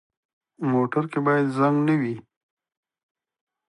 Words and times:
موټر 0.71 1.03
کې 1.11 1.19
باید 1.25 1.45
زنګ 1.57 1.77
نه 1.87 1.95
وي. 2.01 2.15